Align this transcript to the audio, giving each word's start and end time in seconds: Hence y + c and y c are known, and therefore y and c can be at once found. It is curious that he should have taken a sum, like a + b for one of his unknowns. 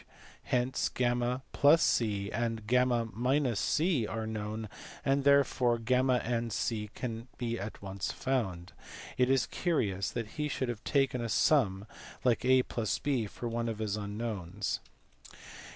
Hence 0.45 0.89
y 0.89 0.97
+ 0.97 0.97
c 0.97 1.03
and 2.31 2.63
y 2.71 3.53
c 3.53 4.07
are 4.07 4.25
known, 4.25 4.69
and 5.05 5.23
therefore 5.23 5.79
y 5.89 6.17
and 6.23 6.51
c 6.51 6.89
can 6.95 7.27
be 7.37 7.59
at 7.59 7.83
once 7.83 8.11
found. 8.11 8.73
It 9.19 9.29
is 9.29 9.45
curious 9.45 10.09
that 10.09 10.27
he 10.27 10.47
should 10.47 10.69
have 10.69 10.83
taken 10.83 11.21
a 11.21 11.29
sum, 11.29 11.85
like 12.23 12.43
a 12.43 12.63
+ 12.83 13.03
b 13.03 13.27
for 13.27 13.47
one 13.47 13.69
of 13.69 13.77
his 13.77 13.95
unknowns. 13.95 14.79